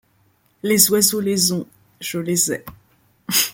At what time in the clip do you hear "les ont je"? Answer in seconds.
1.19-2.17